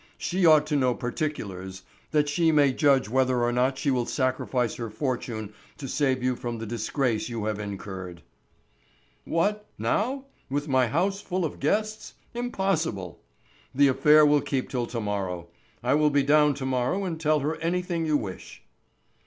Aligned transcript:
She 0.17 0.47
ought 0.47 0.65
to 0.65 0.75
know 0.75 0.95
particulars, 0.95 1.83
that 2.09 2.27
she 2.27 2.51
may 2.51 2.71
judge 2.73 3.07
whether 3.07 3.43
or 3.43 3.51
not 3.51 3.77
she 3.77 3.91
will 3.91 4.07
sacrifice 4.07 4.73
her 4.77 4.89
fortune 4.89 5.53
to 5.77 5.87
save 5.87 6.23
you 6.23 6.35
from 6.35 6.57
the 6.57 6.65
disgrace 6.65 7.29
you 7.29 7.45
have 7.45 7.59
incurred." 7.59 8.23
"What, 9.25 9.67
now, 9.77 10.25
with 10.49 10.67
my 10.67 10.87
house 10.87 11.21
full 11.21 11.45
of 11.45 11.59
guests? 11.59 12.15
Impossible. 12.33 13.21
The 13.75 13.89
affair 13.89 14.25
will 14.25 14.41
keep 14.41 14.69
till 14.69 14.87
to 14.87 14.99
morrow. 14.99 15.49
I 15.83 15.93
will 15.93 16.09
be 16.09 16.23
down 16.23 16.55
to 16.55 16.65
morrow 16.65 17.05
and 17.05 17.19
tell 17.21 17.41
her 17.41 17.57
anything 17.57 18.07
you 18.07 18.17
wish." 18.17 18.63